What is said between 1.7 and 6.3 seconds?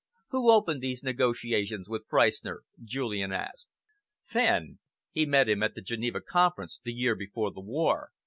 with Freistner?" Julian asked. "Fenn. He met him at the Geneva